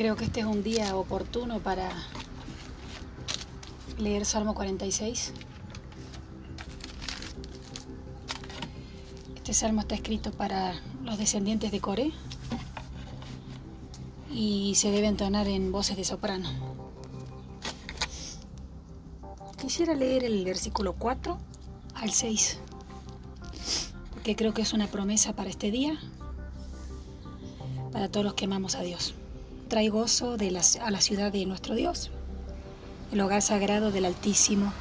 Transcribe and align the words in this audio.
Creo 0.00 0.16
que 0.16 0.24
este 0.24 0.40
es 0.40 0.46
un 0.46 0.62
día 0.62 0.96
oportuno 0.96 1.58
para 1.58 1.90
leer 3.98 4.24
Salmo 4.24 4.54
46. 4.54 5.34
Este 9.36 9.52
salmo 9.52 9.82
está 9.82 9.94
escrito 9.96 10.32
para 10.32 10.72
los 11.04 11.18
descendientes 11.18 11.70
de 11.70 11.80
Coré 11.82 12.12
y 14.32 14.74
se 14.74 14.90
debe 14.90 15.06
entonar 15.06 15.46
en 15.48 15.70
voces 15.70 15.98
de 15.98 16.04
soprano. 16.04 16.48
Quisiera 19.60 19.92
leer 19.92 20.24
el 20.24 20.46
versículo 20.46 20.94
4 20.94 21.36
al 21.96 22.10
6, 22.10 22.58
porque 24.14 24.34
creo 24.34 24.54
que 24.54 24.62
es 24.62 24.72
una 24.72 24.86
promesa 24.86 25.36
para 25.36 25.50
este 25.50 25.70
día, 25.70 26.00
para 27.92 28.10
todos 28.10 28.24
los 28.24 28.32
que 28.32 28.46
amamos 28.46 28.76
a 28.76 28.80
Dios. 28.80 29.14
Trae 29.70 29.88
gozo 29.88 30.36
de 30.36 30.48
a 30.80 30.90
la 30.90 31.00
ciudad 31.00 31.30
de 31.30 31.46
nuestro 31.46 31.76
Dios, 31.76 32.10
el 33.12 33.20
hogar 33.20 33.40
sagrado 33.40 33.92
del 33.92 34.04
Altísimo. 34.04 34.72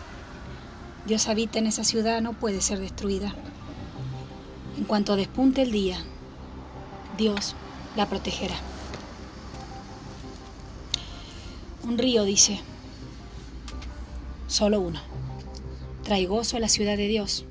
Dios 1.06 1.28
habita 1.28 1.60
en 1.60 1.68
esa 1.68 1.84
ciudad, 1.84 2.24
no 2.24 2.34
puede 2.34 2.60
ser 2.60 2.80
destruida. 2.80 3.36
En 4.80 4.86
cuanto 4.86 5.16
despunte 5.16 5.62
el 5.62 5.72
día, 5.72 6.00
Dios 7.20 7.54
la 7.96 8.10
protegerá. 8.10 8.56
Un 11.84 12.00
río 12.00 12.24
dice, 12.24 12.60
solo 14.48 14.80
uno. 14.80 15.00
Trae 16.02 16.26
gozo 16.26 16.58
a 16.58 16.60
la 16.60 16.68
ciudad 16.68 16.98
de 16.98 17.08
Dios, 17.08 17.46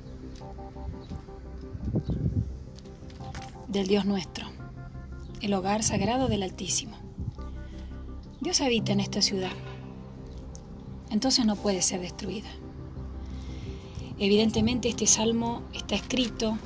del 3.69 3.87
Dios 3.87 4.03
nuestro, 4.03 4.45
el 5.39 5.53
hogar 5.53 5.83
sagrado 5.83 6.27
del 6.27 6.43
Altísimo. 6.43 7.08
Dios 8.41 8.61
habita 8.61 8.91
en 8.91 8.99
esta 8.99 9.21
ciudad, 9.21 9.51
entonces 11.09 11.45
no 11.45 11.55
puede 11.55 11.81
ser 11.81 12.01
destruida. 12.01 12.49
Evidentemente 14.17 14.89
este 14.89 15.07
salmo 15.07 15.63
está 15.73 15.95
escrito, 15.95 16.57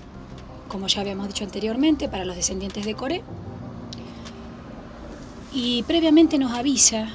como 0.68 0.88
ya 0.88 1.02
habíamos 1.02 1.28
dicho 1.28 1.44
anteriormente, 1.44 2.10
para 2.10 2.26
los 2.26 2.36
descendientes 2.36 2.86
de 2.86 2.96
Coré, 2.96 3.24
y 5.52 5.84
previamente 5.84 6.38
nos 6.38 6.52
avisa 6.52 7.10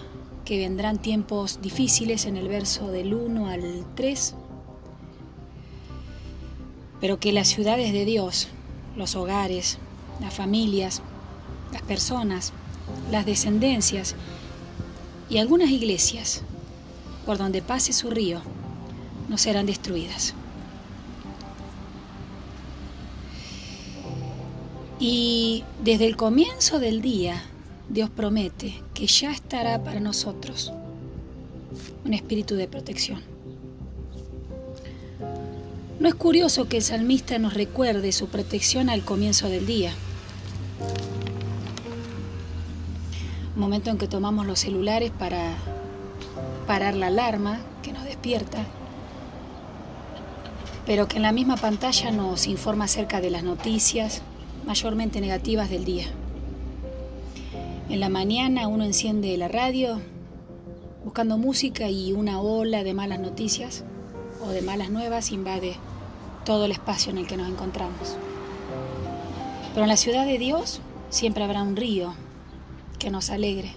que 0.44 0.58
vendrán 0.58 0.98
tiempos 0.98 1.60
difíciles 1.60 2.24
en 2.24 2.36
el 2.36 2.48
verso 2.48 2.90
del 2.90 3.14
1 3.14 3.48
al 3.48 3.84
3 3.94 4.34
pero 7.00 7.20
que 7.20 7.32
las 7.32 7.48
ciudades 7.48 7.92
de 7.92 8.04
Dios, 8.04 8.48
los 8.96 9.14
hogares, 9.14 9.78
las 10.20 10.34
familias, 10.34 11.02
las 11.72 11.82
personas, 11.82 12.52
las 13.10 13.26
descendencias 13.26 14.14
y 15.28 15.38
algunas 15.38 15.70
iglesias, 15.70 16.42
por 17.26 17.38
donde 17.38 17.62
pase 17.62 17.92
su 17.92 18.10
río, 18.10 18.40
no 19.28 19.38
serán 19.38 19.66
destruidas. 19.66 20.34
Y 24.98 25.64
desde 25.84 26.06
el 26.06 26.16
comienzo 26.16 26.80
del 26.80 27.02
día, 27.02 27.42
Dios 27.88 28.10
promete 28.10 28.82
que 28.94 29.06
ya 29.06 29.30
estará 29.30 29.82
para 29.84 30.00
nosotros 30.00 30.72
un 32.04 32.14
espíritu 32.14 32.54
de 32.56 32.66
protección. 32.66 33.22
¿No 36.00 36.08
es 36.08 36.14
curioso 36.14 36.68
que 36.68 36.78
el 36.78 36.82
salmista 36.82 37.38
nos 37.38 37.54
recuerde 37.54 38.12
su 38.12 38.28
protección 38.28 38.88
al 38.88 39.04
comienzo 39.04 39.48
del 39.48 39.66
día? 39.66 39.92
Momento 43.58 43.90
en 43.90 43.98
que 43.98 44.06
tomamos 44.06 44.46
los 44.46 44.60
celulares 44.60 45.10
para 45.10 45.56
parar 46.68 46.94
la 46.94 47.08
alarma 47.08 47.58
que 47.82 47.92
nos 47.92 48.04
despierta, 48.04 48.58
pero 50.86 51.08
que 51.08 51.16
en 51.16 51.24
la 51.24 51.32
misma 51.32 51.56
pantalla 51.56 52.12
nos 52.12 52.46
informa 52.46 52.84
acerca 52.84 53.20
de 53.20 53.30
las 53.30 53.42
noticias, 53.42 54.22
mayormente 54.64 55.20
negativas 55.20 55.70
del 55.70 55.84
día. 55.84 56.06
En 57.88 57.98
la 57.98 58.08
mañana 58.08 58.68
uno 58.68 58.84
enciende 58.84 59.36
la 59.36 59.48
radio 59.48 60.00
buscando 61.02 61.36
música 61.36 61.90
y 61.90 62.12
una 62.12 62.40
ola 62.40 62.84
de 62.84 62.94
malas 62.94 63.18
noticias 63.18 63.82
o 64.40 64.50
de 64.50 64.62
malas 64.62 64.90
nuevas 64.90 65.32
invade 65.32 65.74
todo 66.44 66.66
el 66.66 66.70
espacio 66.70 67.10
en 67.10 67.18
el 67.18 67.26
que 67.26 67.36
nos 67.36 67.48
encontramos. 67.48 68.16
Pero 69.74 69.82
en 69.82 69.88
la 69.88 69.96
ciudad 69.96 70.26
de 70.26 70.38
Dios 70.38 70.80
siempre 71.10 71.42
habrá 71.42 71.62
un 71.62 71.74
río 71.74 72.14
que 72.98 73.10
nos 73.10 73.30
alegre 73.30 73.72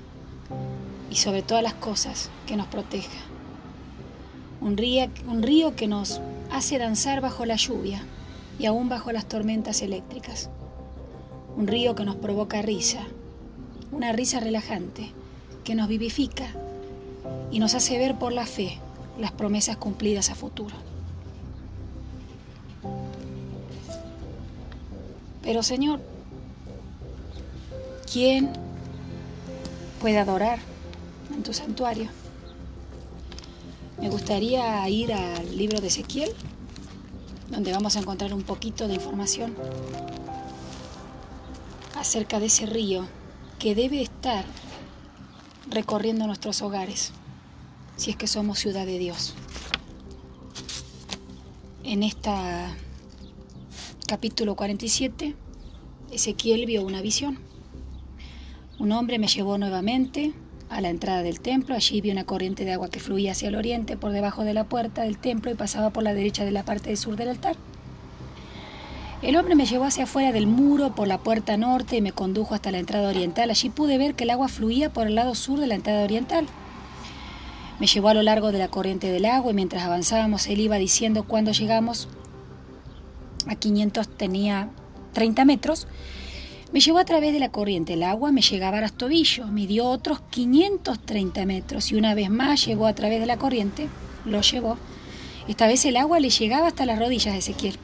y 1.10 1.16
sobre 1.16 1.42
todas 1.42 1.64
las 1.64 1.74
cosas 1.74 2.30
que 2.46 2.56
nos 2.56 2.68
proteja. 2.68 3.20
Un 4.62 4.78
río, 4.78 5.08
un 5.28 5.44
río 5.44 5.76
que 5.76 5.88
nos 5.88 6.22
hace 6.52 6.78
danzar 6.78 7.22
bajo 7.22 7.46
la 7.46 7.56
lluvia 7.56 8.04
y 8.60 8.66
aún 8.66 8.90
bajo 8.90 9.12
las 9.12 9.26
tormentas 9.26 9.82
eléctricas. 9.82 10.50
Un 11.58 11.68
río 11.68 11.96
que 11.96 12.06
nos 12.06 12.16
provoca 12.16 12.62
risa, 12.62 13.02
una 13.92 14.12
risa 14.14 14.40
relajante 14.40 15.12
que 15.64 15.76
nos 15.76 15.88
vivifica 15.88 16.48
y 17.52 17.60
nos 17.60 17.76
hace 17.76 17.98
ver 17.98 18.16
por 18.16 18.32
la 18.32 18.46
fe 18.46 18.78
las 19.20 19.32
promesas 19.32 19.78
cumplidas 19.78 20.30
a 20.30 20.36
futuro. 20.36 20.76
Pero 25.42 25.64
Señor, 25.64 26.00
¿quién 28.12 28.52
puede 30.02 30.18
adorar 30.18 30.58
en 31.34 31.44
tu 31.44 31.54
santuario? 31.54 32.10
Me 34.02 34.10
gustaría 34.10 34.90
ir 34.90 35.14
al 35.14 35.56
libro 35.56 35.80
de 35.80 35.88
Ezequiel, 35.88 36.32
donde 37.50 37.72
vamos 37.72 37.96
a 37.96 38.00
encontrar 38.00 38.34
un 38.34 38.42
poquito 38.42 38.88
de 38.88 38.96
información 38.96 39.56
acerca 41.96 42.40
de 42.40 42.48
ese 42.48 42.66
río 42.66 43.06
que 43.60 43.76
debe 43.76 44.02
estar 44.02 44.44
recorriendo 45.70 46.26
nuestros 46.26 46.64
hogares, 46.64 47.12
si 47.96 48.10
es 48.10 48.16
que 48.16 48.26
somos 48.26 48.58
ciudad 48.58 48.88
de 48.88 48.98
Dios. 48.98 49.36
En 51.84 52.02
esta 52.02 52.76
capítulo 54.08 54.56
47, 54.56 55.36
Ezequiel 56.12 56.66
vio 56.66 56.84
una 56.84 57.02
visión. 57.04 57.51
Un 58.82 58.94
hombre 58.94 59.20
me 59.20 59.28
llevó 59.28 59.60
nuevamente 59.60 60.34
a 60.68 60.82
la 60.82 60.90
entrada 60.90 61.22
del 61.22 61.40
templo. 61.40 61.76
Allí 61.76 62.02
vi 62.02 62.10
una 62.10 62.24
corriente 62.24 62.66
de 62.66 62.74
agua 62.74 62.90
que 62.90 63.00
fluía 63.00 63.34
hacia 63.34 63.50
el 63.50 63.56
oriente 63.56 63.96
por 63.96 64.12
debajo 64.12 64.44
de 64.44 64.56
la 64.56 64.64
puerta 64.64 65.04
del 65.04 65.20
templo 65.20 65.52
y 65.52 65.54
pasaba 65.54 65.92
por 65.92 66.02
la 66.02 66.16
derecha 66.16 66.46
de 66.46 66.52
la 66.52 66.66
parte 66.66 66.96
sur 66.96 67.16
del 67.16 67.30
altar. 67.30 67.56
El 69.22 69.36
hombre 69.36 69.54
me 69.54 69.68
llevó 69.68 69.84
hacia 69.84 70.06
afuera 70.06 70.32
del 70.32 70.48
muro 70.48 70.96
por 70.96 71.08
la 71.08 71.20
puerta 71.20 71.58
norte 71.58 71.98
y 71.98 72.02
me 72.02 72.12
condujo 72.12 72.56
hasta 72.56 72.72
la 72.72 72.80
entrada 72.80 73.08
oriental. 73.08 73.52
Allí 73.52 73.70
pude 73.70 74.00
ver 74.00 74.16
que 74.16 74.24
el 74.24 74.32
agua 74.32 74.48
fluía 74.48 74.92
por 74.92 75.06
el 75.06 75.14
lado 75.14 75.36
sur 75.36 75.60
de 75.60 75.68
la 75.68 75.76
entrada 75.76 76.04
oriental. 76.04 76.48
Me 77.80 77.86
llevó 77.86 78.08
a 78.08 78.16
lo 78.16 78.24
largo 78.24 78.52
de 78.52 78.58
la 78.58 78.70
corriente 78.70 79.12
del 79.12 79.26
agua 79.26 79.52
y 79.52 79.54
mientras 79.54 79.84
avanzábamos 79.84 80.48
él 80.48 80.60
iba 80.60 80.78
diciendo 80.78 81.22
cuando 81.28 81.52
llegamos 81.52 82.08
a 83.46 83.54
500 83.54 84.10
tenía 84.18 84.70
30 85.14 85.46
metros, 85.46 85.88
me 86.72 86.80
llevó 86.80 87.00
a 87.00 87.06
través 87.06 87.34
de 87.34 87.40
la 87.40 87.50
corriente. 87.50 87.94
El 87.94 88.04
agua 88.04 88.32
me 88.32 88.42
llegaba 88.42 88.78
a 88.78 88.82
los 88.82 88.94
tobillos, 88.94 89.52
midió 89.52 89.88
otros 89.88 90.22
530 90.30 91.46
metros 91.46 91.92
y 91.92 91.96
una 91.96 92.14
vez 92.14 92.30
más 92.30 92.66
llegó 92.66 92.88
a 92.88 92.96
través 92.96 93.20
de 93.20 93.26
la 93.26 93.38
corriente, 93.38 93.90
lo 94.26 94.42
llevó. 94.42 94.78
Esta 95.48 95.68
vez 95.68 95.84
el 95.86 95.98
agua 95.98 96.20
le 96.20 96.30
llegaba 96.30 96.68
hasta 96.68 96.86
las 96.86 97.00
rodillas 97.00 97.34
de 97.34 97.40
Ezequiel. 97.40 97.78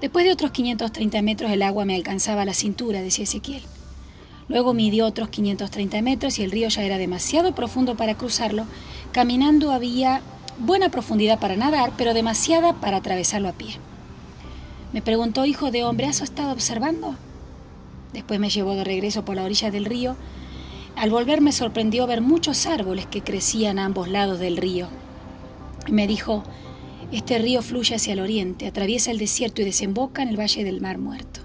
Después 0.00 0.24
de 0.24 0.32
otros 0.32 0.52
530 0.52 1.20
metros 1.20 1.50
el 1.50 1.62
agua 1.62 1.84
me 1.84 1.94
alcanzaba 1.94 2.42
a 2.42 2.46
la 2.46 2.54
cintura, 2.54 3.02
decía 3.02 3.24
Ezequiel. 3.24 3.62
Luego 4.48 4.72
midió 4.72 5.06
otros 5.06 5.28
530 5.28 6.00
metros 6.02 6.38
y 6.38 6.42
el 6.42 6.50
río 6.50 6.68
ya 6.68 6.82
era 6.82 6.98
demasiado 6.98 7.54
profundo 7.54 7.96
para 7.96 8.16
cruzarlo. 8.16 8.64
Caminando 9.12 9.70
había 9.70 10.22
buena 10.58 10.88
profundidad 10.88 11.38
para 11.38 11.56
nadar, 11.56 11.92
pero 11.96 12.14
demasiada 12.14 12.72
para 12.72 12.96
atravesarlo 12.96 13.48
a 13.48 13.52
pie. 13.52 13.76
Me 14.92 15.02
preguntó, 15.02 15.44
hijo 15.44 15.70
de 15.70 15.84
hombre, 15.84 16.06
¿has 16.06 16.20
estado 16.20 16.52
observando? 16.52 17.16
Después 18.12 18.40
me 18.40 18.50
llevó 18.50 18.74
de 18.74 18.84
regreso 18.84 19.24
por 19.24 19.36
la 19.36 19.44
orilla 19.44 19.70
del 19.70 19.84
río. 19.84 20.16
Al 20.96 21.10
volver 21.10 21.40
me 21.40 21.52
sorprendió 21.52 22.06
ver 22.06 22.20
muchos 22.20 22.66
árboles 22.66 23.06
que 23.06 23.22
crecían 23.22 23.78
a 23.78 23.84
ambos 23.84 24.08
lados 24.08 24.38
del 24.38 24.56
río. 24.56 24.88
Me 25.88 26.06
dijo, 26.06 26.42
este 27.12 27.38
río 27.38 27.62
fluye 27.62 27.94
hacia 27.94 28.12
el 28.12 28.20
oriente, 28.20 28.66
atraviesa 28.66 29.10
el 29.10 29.18
desierto 29.18 29.62
y 29.62 29.64
desemboca 29.64 30.22
en 30.22 30.28
el 30.28 30.38
valle 30.38 30.64
del 30.64 30.80
Mar 30.80 30.98
Muerto. 30.98 31.40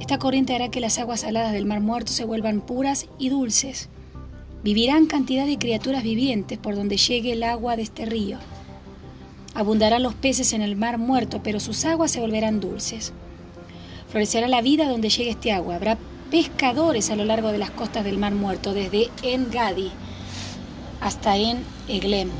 Esta 0.00 0.18
corriente 0.18 0.54
hará 0.54 0.70
que 0.70 0.80
las 0.80 0.98
aguas 0.98 1.20
saladas 1.20 1.52
del 1.52 1.66
Mar 1.66 1.80
Muerto 1.80 2.12
se 2.12 2.24
vuelvan 2.24 2.60
puras 2.60 3.08
y 3.18 3.30
dulces. 3.30 3.88
Vivirán 4.62 5.06
cantidad 5.06 5.46
de 5.46 5.58
criaturas 5.58 6.02
vivientes 6.02 6.58
por 6.58 6.76
donde 6.76 6.96
llegue 6.96 7.32
el 7.32 7.42
agua 7.42 7.76
de 7.76 7.82
este 7.82 8.06
río. 8.06 8.38
Abundarán 9.54 10.02
los 10.02 10.14
peces 10.14 10.52
en 10.52 10.62
el 10.62 10.76
mar 10.76 10.98
muerto, 10.98 11.42
pero 11.42 11.58
sus 11.58 11.84
aguas 11.84 12.10
se 12.10 12.20
volverán 12.20 12.60
dulces. 12.60 13.12
Florecerá 14.10 14.48
la 14.48 14.62
vida 14.62 14.88
donde 14.88 15.10
llegue 15.10 15.30
este 15.30 15.52
agua. 15.52 15.76
Habrá 15.76 15.98
pescadores 16.30 17.10
a 17.10 17.16
lo 17.16 17.24
largo 17.24 17.52
de 17.52 17.58
las 17.58 17.70
costas 17.70 18.04
del 18.04 18.18
Mar 18.18 18.34
Muerto, 18.34 18.74
desde 18.74 19.08
En-Gadi 19.22 19.90
hasta 21.00 21.36
en 21.36 21.62
Eglem. 21.88 22.30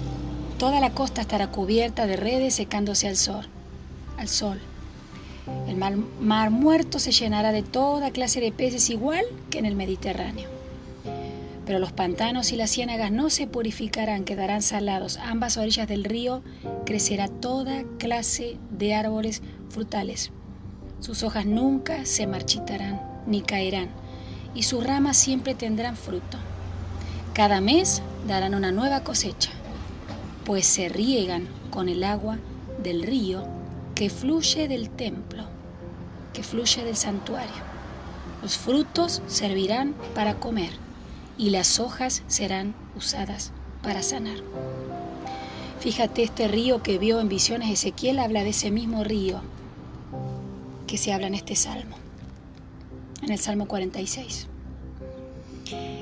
Toda 0.58 0.80
la 0.80 0.90
costa 0.90 1.20
estará 1.20 1.50
cubierta 1.50 2.06
de 2.06 2.16
redes 2.16 2.54
secándose 2.54 3.06
al 3.06 3.16
sol. 3.16 3.46
Al 4.16 4.28
sol. 4.28 4.58
El 5.68 5.76
mar, 5.76 5.96
mar, 6.20 6.50
muerto 6.50 6.98
se 6.98 7.12
llenará 7.12 7.52
de 7.52 7.62
toda 7.62 8.10
clase 8.10 8.40
de 8.40 8.52
peces 8.52 8.90
igual 8.90 9.24
que 9.50 9.58
en 9.58 9.66
el 9.66 9.76
Mediterráneo. 9.76 10.48
Pero 11.64 11.78
los 11.78 11.92
pantanos 11.92 12.52
y 12.52 12.56
las 12.56 12.70
ciénagas 12.70 13.12
no 13.12 13.30
se 13.30 13.46
purificarán, 13.46 14.24
quedarán 14.24 14.62
salados. 14.62 15.18
Ambas 15.18 15.56
orillas 15.56 15.86
del 15.86 16.04
río 16.04 16.42
crecerá 16.84 17.28
toda 17.28 17.84
clase 17.98 18.56
de 18.70 18.94
árboles 18.94 19.42
frutales. 19.68 20.32
Sus 21.00 21.22
hojas 21.22 21.46
nunca 21.46 22.04
se 22.04 22.26
marchitarán 22.26 23.00
ni 23.26 23.40
caerán, 23.40 23.88
y 24.54 24.64
sus 24.64 24.82
ramas 24.82 25.16
siempre 25.16 25.54
tendrán 25.54 25.96
fruto. 25.96 26.38
Cada 27.34 27.60
mes 27.60 28.02
darán 28.26 28.54
una 28.54 28.72
nueva 28.72 29.04
cosecha, 29.04 29.50
pues 30.44 30.66
se 30.66 30.88
riegan 30.88 31.46
con 31.70 31.88
el 31.88 32.02
agua 32.02 32.38
del 32.82 33.02
río 33.02 33.44
que 33.94 34.10
fluye 34.10 34.66
del 34.66 34.90
templo, 34.90 35.44
que 36.32 36.42
fluye 36.42 36.84
del 36.84 36.96
santuario. 36.96 37.62
Los 38.42 38.56
frutos 38.56 39.22
servirán 39.28 39.94
para 40.14 40.40
comer 40.40 40.70
y 41.36 41.50
las 41.50 41.78
hojas 41.78 42.22
serán 42.26 42.74
usadas 42.96 43.52
para 43.82 44.02
sanar. 44.02 44.38
Fíjate, 45.78 46.24
este 46.24 46.48
río 46.48 46.82
que 46.82 46.98
vio 46.98 47.20
en 47.20 47.28
visiones 47.28 47.70
Ezequiel 47.70 48.18
habla 48.18 48.42
de 48.42 48.50
ese 48.50 48.72
mismo 48.72 49.04
río 49.04 49.40
que 50.88 50.99
se 50.99 51.12
habla 51.12 51.29
en 51.29 51.35
este 51.35 51.55
salmo, 51.55 51.96
en 53.23 53.31
el 53.31 53.38
Salmo 53.38 53.69
46. 53.69 54.49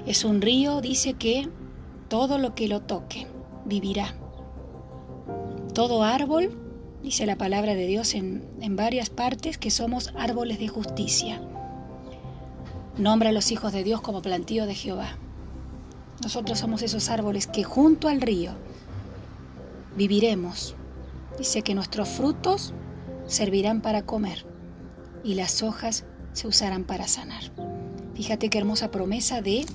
Es 0.06 0.24
un 0.24 0.40
río, 0.40 0.80
dice 0.80 1.14
que 1.14 1.48
todo 2.08 2.38
lo 2.38 2.54
que 2.54 2.68
lo 2.68 2.80
toque 2.80 3.26
vivirá. 3.66 4.14
Todo 5.74 6.04
árbol, 6.04 6.56
dice 7.02 7.26
la 7.26 7.36
palabra 7.36 7.74
de 7.74 7.86
Dios 7.86 8.14
en, 8.14 8.48
en 8.60 8.76
varias 8.76 9.10
partes, 9.10 9.58
que 9.58 9.72
somos 9.72 10.14
árboles 10.16 10.60
de 10.60 10.68
justicia. 10.68 11.42
Nombra 12.96 13.30
a 13.30 13.32
los 13.32 13.50
hijos 13.50 13.72
de 13.72 13.82
Dios 13.82 14.00
como 14.00 14.22
plantío 14.22 14.66
de 14.66 14.74
Jehová. 14.74 15.18
Nosotros 16.22 16.60
somos 16.60 16.80
esos 16.82 17.10
árboles 17.10 17.48
que 17.48 17.64
junto 17.64 18.08
al 18.08 18.20
río 18.20 18.52
viviremos. 19.96 20.76
Dice 21.36 21.62
que 21.62 21.74
nuestros 21.74 22.08
frutos 22.08 22.72
servirán 23.26 23.82
para 23.82 24.02
comer 24.02 24.45
y 25.26 25.34
las 25.34 25.64
hojas 25.64 26.04
se 26.32 26.46
usarán 26.46 26.84
para 26.84 27.08
sanar. 27.08 27.42
Fíjate 28.14 28.48
qué 28.48 28.58
hermosa 28.58 28.92
promesa 28.92 29.42
de 29.42 29.66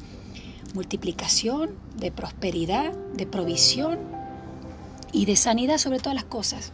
multiplicación, 0.73 1.71
de 1.97 2.09
prosperidad, 2.09 2.93
de 3.13 3.27
provisión 3.27 3.99
y 5.11 5.25
de 5.25 5.35
sanidad 5.35 5.77
sobre 5.77 5.99
todas 5.99 6.15
las 6.15 6.23
cosas 6.23 6.71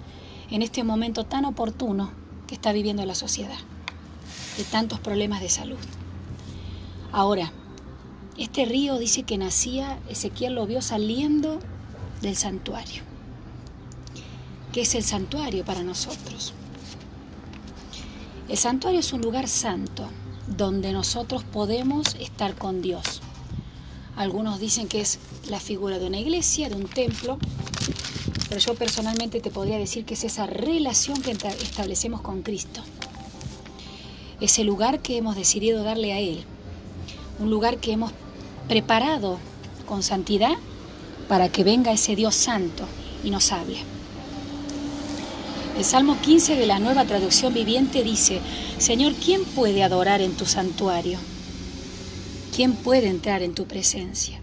en 0.51 0.61
este 0.61 0.83
momento 0.83 1.25
tan 1.25 1.45
oportuno 1.45 2.11
que 2.45 2.53
está 2.53 2.71
viviendo 2.71 3.03
la 3.03 3.15
sociedad, 3.15 3.57
de 4.57 4.63
tantos 4.63 4.99
problemas 4.99 5.41
de 5.41 5.49
salud. 5.49 5.79
Ahora, 7.11 7.51
este 8.37 8.65
río 8.65 8.99
dice 8.99 9.23
que 9.23 9.39
nacía, 9.39 9.97
Ezequiel 10.07 10.53
lo 10.53 10.67
vio 10.67 10.83
saliendo 10.83 11.59
del 12.21 12.35
santuario. 12.35 13.01
¿Qué 14.71 14.81
es 14.81 14.93
el 14.93 15.03
santuario 15.03 15.65
para 15.65 15.81
nosotros? 15.81 16.53
El 18.49 18.55
santuario 18.55 19.01
es 19.01 19.11
un 19.11 19.21
lugar 19.21 19.49
santo 19.49 20.07
donde 20.47 20.93
nosotros 20.93 21.43
podemos 21.43 22.15
estar 22.15 22.55
con 22.55 22.81
Dios. 22.81 23.21
Algunos 24.15 24.61
dicen 24.61 24.87
que 24.87 25.01
es 25.01 25.19
la 25.49 25.59
figura 25.59 25.99
de 25.99 26.07
una 26.07 26.19
iglesia, 26.19 26.69
de 26.69 26.75
un 26.75 26.87
templo, 26.87 27.37
pero 28.47 28.61
yo 28.61 28.73
personalmente 28.75 29.41
te 29.41 29.51
podría 29.51 29.77
decir 29.77 30.05
que 30.05 30.13
es 30.13 30.23
esa 30.23 30.47
relación 30.47 31.21
que 31.21 31.31
establecemos 31.31 32.21
con 32.21 32.41
Cristo. 32.41 32.81
Ese 34.39 34.63
lugar 34.63 35.01
que 35.01 35.17
hemos 35.17 35.35
decidido 35.35 35.83
darle 35.83 36.13
a 36.13 36.19
Él. 36.19 36.45
Un 37.39 37.49
lugar 37.49 37.79
que 37.79 37.91
hemos 37.91 38.13
preparado 38.69 39.39
con 39.85 40.03
santidad 40.03 40.53
para 41.27 41.49
que 41.49 41.65
venga 41.65 41.91
ese 41.91 42.15
Dios 42.15 42.35
santo 42.35 42.85
y 43.25 43.29
nos 43.29 43.51
hable. 43.51 43.96
El 45.77 45.85
Salmo 45.85 46.17
15 46.19 46.55
de 46.55 46.65
la 46.65 46.79
nueva 46.79 47.05
traducción 47.05 47.53
viviente 47.53 48.03
dice, 48.03 48.41
Señor, 48.79 49.13
¿quién 49.13 49.45
puede 49.45 49.83
adorar 49.83 50.21
en 50.21 50.33
tu 50.33 50.45
santuario? 50.45 51.19
¿Quién 52.55 52.73
puede 52.73 53.07
entrar 53.07 53.43
en 53.43 53.53
tu 53.53 53.65
presencia? 53.65 54.41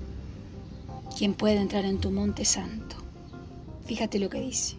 ¿Quién 1.19 1.35
puede 1.35 1.57
entrar 1.57 1.85
en 1.85 1.99
tu 1.99 2.11
monte 2.11 2.45
santo? 2.45 2.97
Fíjate 3.85 4.19
lo 4.19 4.31
que 4.31 4.41
dice. 4.41 4.77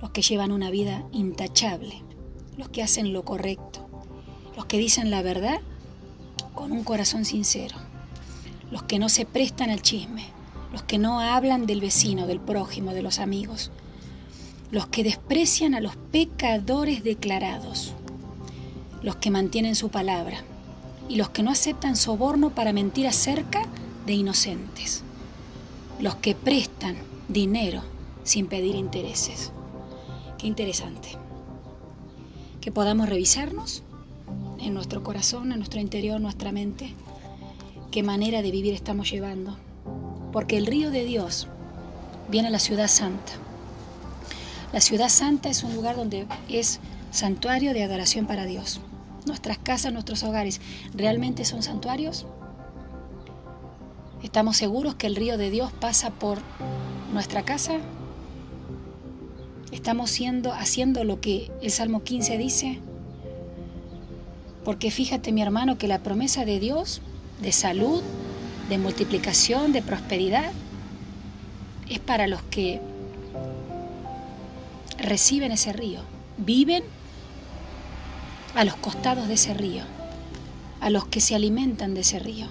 Los 0.00 0.10
que 0.10 0.22
llevan 0.22 0.52
una 0.52 0.70
vida 0.70 1.04
intachable, 1.12 2.02
los 2.56 2.68
que 2.68 2.82
hacen 2.82 3.12
lo 3.12 3.24
correcto, 3.24 3.86
los 4.56 4.66
que 4.66 4.78
dicen 4.78 5.10
la 5.10 5.22
verdad 5.22 5.60
con 6.54 6.72
un 6.72 6.84
corazón 6.84 7.24
sincero 7.24 7.76
los 8.70 8.82
que 8.82 8.98
no 8.98 9.08
se 9.08 9.24
prestan 9.26 9.70
al 9.70 9.82
chisme, 9.82 10.24
los 10.72 10.82
que 10.82 10.98
no 10.98 11.20
hablan 11.20 11.66
del 11.66 11.80
vecino, 11.80 12.26
del 12.26 12.40
prójimo, 12.40 12.92
de 12.92 13.02
los 13.02 13.18
amigos, 13.18 13.70
los 14.70 14.86
que 14.88 15.04
desprecian 15.04 15.74
a 15.74 15.80
los 15.80 15.96
pecadores 15.96 17.04
declarados, 17.04 17.92
los 19.02 19.16
que 19.16 19.30
mantienen 19.30 19.76
su 19.76 19.90
palabra 19.90 20.38
y 21.08 21.16
los 21.16 21.30
que 21.30 21.42
no 21.42 21.50
aceptan 21.50 21.96
soborno 21.96 22.50
para 22.50 22.72
mentir 22.72 23.06
acerca 23.06 23.62
de 24.06 24.14
inocentes, 24.14 25.02
los 26.00 26.16
que 26.16 26.34
prestan 26.34 26.96
dinero 27.28 27.82
sin 28.24 28.46
pedir 28.46 28.74
intereses. 28.74 29.52
Qué 30.38 30.46
interesante. 30.46 31.10
Que 32.60 32.72
podamos 32.72 33.08
revisarnos 33.08 33.82
en 34.58 34.74
nuestro 34.74 35.02
corazón, 35.02 35.52
en 35.52 35.58
nuestro 35.58 35.80
interior, 35.80 36.20
nuestra 36.20 36.50
mente 36.50 36.94
qué 37.92 38.02
manera 38.02 38.42
de 38.42 38.50
vivir 38.50 38.74
estamos 38.74 39.10
llevando. 39.10 39.56
Porque 40.32 40.58
el 40.58 40.66
río 40.66 40.90
de 40.90 41.04
Dios 41.04 41.46
viene 42.28 42.48
a 42.48 42.50
la 42.50 42.58
ciudad 42.58 42.88
santa. 42.88 43.32
La 44.76 44.82
ciudad 44.82 45.08
santa 45.08 45.48
es 45.48 45.62
un 45.62 45.74
lugar 45.74 45.96
donde 45.96 46.26
es 46.50 46.80
santuario 47.10 47.72
de 47.72 47.82
adoración 47.82 48.26
para 48.26 48.44
Dios. 48.44 48.82
Nuestras 49.24 49.56
casas, 49.56 49.90
nuestros 49.90 50.22
hogares, 50.22 50.60
¿realmente 50.92 51.46
son 51.46 51.62
santuarios? 51.62 52.26
¿Estamos 54.22 54.58
seguros 54.58 54.94
que 54.94 55.06
el 55.06 55.16
río 55.16 55.38
de 55.38 55.48
Dios 55.48 55.72
pasa 55.72 56.10
por 56.10 56.40
nuestra 57.14 57.42
casa? 57.42 57.78
¿Estamos 59.72 60.10
siendo, 60.10 60.52
haciendo 60.52 61.04
lo 61.04 61.22
que 61.22 61.50
el 61.62 61.70
Salmo 61.70 62.02
15 62.02 62.36
dice? 62.36 62.78
Porque 64.62 64.90
fíjate 64.90 65.32
mi 65.32 65.40
hermano 65.40 65.78
que 65.78 65.88
la 65.88 66.02
promesa 66.02 66.44
de 66.44 66.60
Dios 66.60 67.00
de 67.40 67.52
salud, 67.52 68.02
de 68.68 68.76
multiplicación, 68.76 69.72
de 69.72 69.80
prosperidad, 69.80 70.52
es 71.88 71.98
para 71.98 72.26
los 72.26 72.42
que 72.42 72.82
reciben 75.06 75.52
ese 75.52 75.72
río, 75.72 76.00
viven 76.36 76.84
a 78.54 78.64
los 78.64 78.76
costados 78.76 79.28
de 79.28 79.34
ese 79.34 79.54
río, 79.54 79.84
a 80.80 80.90
los 80.90 81.06
que 81.06 81.20
se 81.20 81.34
alimentan 81.34 81.94
de 81.94 82.00
ese 82.00 82.18
río. 82.18 82.48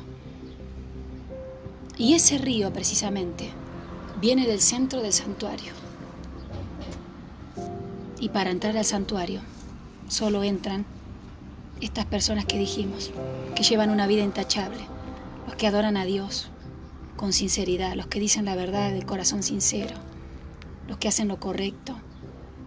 Y 1.97 2.13
ese 2.13 2.37
río 2.37 2.73
precisamente 2.73 3.49
viene 4.19 4.47
del 4.47 4.61
centro 4.61 5.01
del 5.01 5.13
santuario. 5.13 5.73
Y 8.19 8.29
para 8.29 8.51
entrar 8.51 8.75
al 8.77 8.85
santuario 8.85 9.41
solo 10.07 10.43
entran 10.43 10.85
estas 11.81 12.05
personas 12.05 12.45
que 12.45 12.57
dijimos, 12.57 13.11
que 13.55 13.63
llevan 13.63 13.89
una 13.89 14.07
vida 14.07 14.23
intachable, 14.23 14.81
los 15.45 15.55
que 15.55 15.67
adoran 15.67 15.97
a 15.97 16.05
Dios 16.05 16.49
con 17.17 17.33
sinceridad, 17.33 17.95
los 17.95 18.07
que 18.07 18.19
dicen 18.19 18.45
la 18.45 18.55
verdad 18.55 18.91
del 18.91 19.05
corazón 19.05 19.43
sincero, 19.43 19.95
los 20.87 20.97
que 20.97 21.07
hacen 21.07 21.27
lo 21.27 21.39
correcto, 21.39 21.97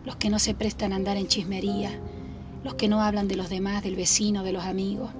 los 0.08 0.16
que 0.16 0.30
no 0.30 0.38
se 0.38 0.54
prestan 0.54 0.94
a 0.94 0.96
andar 0.96 1.18
en 1.18 1.28
chismería, 1.28 1.90
los 2.64 2.76
que 2.76 2.88
no 2.88 3.02
hablan 3.02 3.28
de 3.28 3.36
los 3.36 3.50
demás, 3.50 3.82
del 3.82 3.94
vecino, 3.94 4.42
de 4.42 4.52
los 4.52 4.64
amigos, 4.64 5.10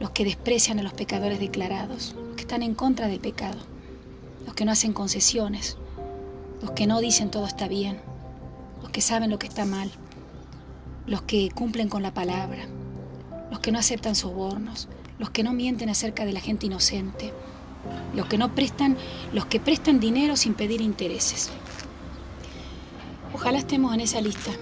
los 0.00 0.10
que 0.10 0.24
desprecian 0.24 0.80
a 0.80 0.82
los 0.82 0.92
pecadores 0.92 1.38
declarados, 1.38 2.16
los 2.16 2.34
que 2.34 2.42
están 2.42 2.64
en 2.64 2.74
contra 2.74 3.06
del 3.06 3.20
pecado, 3.20 3.60
los 4.44 4.54
que 4.56 4.64
no 4.64 4.72
hacen 4.72 4.94
concesiones, 4.94 5.76
los 6.60 6.72
que 6.72 6.88
no 6.88 7.00
dicen 7.00 7.30
todo 7.30 7.46
está 7.46 7.68
bien, 7.68 8.00
los 8.82 8.90
que 8.90 9.00
saben 9.00 9.30
lo 9.30 9.38
que 9.38 9.46
está 9.46 9.64
mal, 9.64 9.92
los 11.06 11.22
que 11.22 11.50
cumplen 11.54 11.88
con 11.88 12.02
la 12.02 12.12
palabra, 12.12 12.66
los 13.52 13.60
que 13.60 13.70
no 13.70 13.78
aceptan 13.78 14.16
sobornos, 14.16 14.88
los 15.20 15.30
que 15.30 15.44
no 15.44 15.52
mienten 15.52 15.88
acerca 15.88 16.24
de 16.24 16.32
la 16.32 16.40
gente 16.40 16.66
inocente, 16.66 17.32
los 18.12 18.26
que 18.26 18.38
no 18.38 18.56
prestan, 18.56 18.96
los 19.32 19.46
que 19.46 19.60
prestan 19.60 20.00
dinero 20.00 20.36
sin 20.36 20.54
pedir 20.54 20.80
intereses. 20.80 21.52
Ojalá 23.34 23.58
estemos 23.58 23.92
en 23.92 24.00
esa 24.00 24.20
lista 24.20 24.52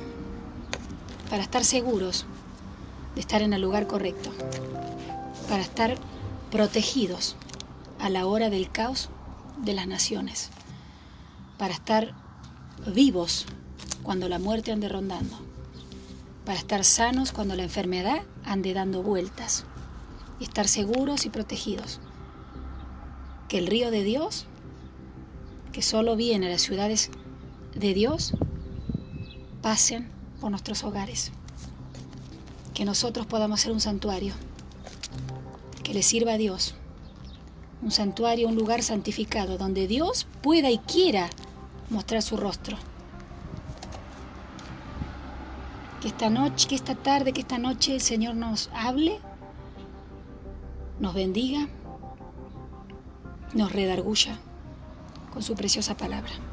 para 1.29 1.43
estar 1.43 1.63
seguros 1.63 2.25
de 3.15 3.21
estar 3.21 3.43
en 3.43 3.53
el 3.53 3.61
lugar 3.61 3.87
correcto, 3.87 4.31
para 5.47 5.61
estar 5.61 5.97
protegidos 6.51 7.37
a 8.01 8.09
la 8.09 8.27
hora 8.27 8.49
del 8.49 8.73
caos 8.73 9.11
de 9.59 9.75
las 9.75 9.87
naciones, 9.87 10.49
para 11.59 11.75
estar 11.75 12.15
vivos 12.87 13.45
cuando 14.03 14.31
la 14.31 14.39
muerte 14.39 14.73
ande 14.73 14.89
rondando, 14.89 15.37
para 16.47 16.59
estar 16.59 16.83
sanos 16.83 17.31
cuando 17.31 17.55
la 17.55 17.65
enfermedad 17.65 18.23
ande 18.43 18.73
dando 18.73 19.03
vueltas 19.03 19.67
y 20.41 20.45
estar 20.45 20.67
seguros 20.67 21.27
y 21.27 21.29
protegidos. 21.29 22.01
Que 23.49 23.59
el 23.59 23.67
río 23.67 23.91
de 23.91 24.03
Dios, 24.03 24.47
que 25.73 25.83
solo 25.83 26.17
viene 26.17 26.47
a 26.47 26.51
las 26.51 26.63
ciudades 26.63 27.11
de 27.75 27.93
Dios, 27.93 28.33
pasen 29.63 30.09
por 30.41 30.51
nuestros 30.51 30.85
hogares. 30.85 31.33
Que 32.75 32.85
nosotros 32.85 33.27
podamos 33.27 33.61
ser 33.61 33.73
un 33.73 33.81
santuario 33.81 34.35
que 35.83 35.95
le 35.95 36.03
sirva 36.03 36.33
a 36.33 36.39
Dios. 36.39 36.75
Un 37.81 37.91
santuario, 37.91 38.49
un 38.49 38.57
lugar 38.57 38.83
santificado 38.83 39.59
donde 39.59 39.87
Dios 39.87 40.27
pueda 40.43 40.71
y 40.71 40.79
quiera 40.79 41.31
mostrar 41.91 42.23
su 42.23 42.37
rostro. 42.37 42.77
Que 46.01 46.09
esta 46.09 46.31
noche, 46.31 46.69
que 46.69 46.75
esta 46.75 46.95
tarde, 46.95 47.33
que 47.33 47.41
esta 47.41 47.59
noche 47.59 47.95
el 47.95 48.01
Señor 48.01 48.35
nos 48.35 48.71
hable, 48.75 49.21
nos 50.99 51.15
bendiga, 51.15 51.69
nos 53.55 53.73
redarguya 53.73 54.39
con 55.33 55.43
su 55.43 55.55
preciosa 55.55 55.97
palabra. 55.97 56.52